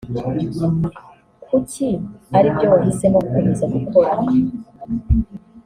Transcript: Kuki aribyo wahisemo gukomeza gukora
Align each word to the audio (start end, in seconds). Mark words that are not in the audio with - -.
Kuki 1.45 1.87
aribyo 2.37 2.65
wahisemo 2.71 3.17
gukomeza 3.25 3.63
gukora 3.73 4.11